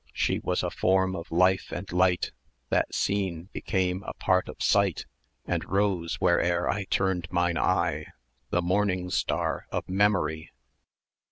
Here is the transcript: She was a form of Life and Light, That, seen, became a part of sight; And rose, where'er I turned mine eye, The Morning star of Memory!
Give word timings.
She 0.13 0.39
was 0.39 0.63
a 0.63 0.71
form 0.71 1.15
of 1.15 1.31
Life 1.31 1.71
and 1.71 1.91
Light, 1.93 2.31
That, 2.69 2.91
seen, 2.95 3.49
became 3.53 4.01
a 4.01 4.15
part 4.15 4.49
of 4.49 4.63
sight; 4.63 5.05
And 5.45 5.63
rose, 5.63 6.15
where'er 6.15 6.67
I 6.67 6.85
turned 6.85 7.27
mine 7.31 7.59
eye, 7.59 8.07
The 8.49 8.63
Morning 8.63 9.11
star 9.11 9.67
of 9.71 9.87
Memory! 9.87 10.49